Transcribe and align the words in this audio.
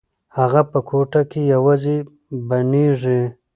هغه 0.37 0.61
په 0.71 0.79
کوټه 0.89 1.21
کې 1.31 1.41
یوازې 1.53 1.97
بڼیږي. 2.47 3.21